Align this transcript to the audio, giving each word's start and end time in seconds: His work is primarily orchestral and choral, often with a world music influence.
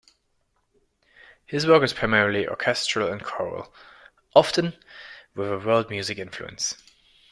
His 1.45 1.67
work 1.67 1.83
is 1.83 1.93
primarily 1.93 2.47
orchestral 2.47 3.11
and 3.13 3.23
choral, 3.23 3.71
often 4.35 4.73
with 5.35 5.51
a 5.51 5.59
world 5.59 5.91
music 5.91 6.17
influence. 6.17 6.73